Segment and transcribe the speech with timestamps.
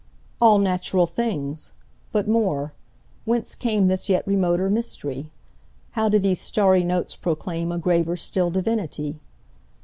[0.41, 1.73] All natural things!
[2.11, 5.29] But more—Whence cameThis yet remoter mystery?
[5.91, 9.19] How do these starry notes proclaimA graver still divinity?